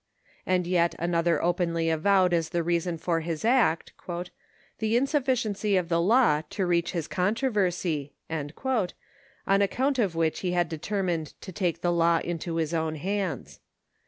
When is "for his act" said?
2.97-3.93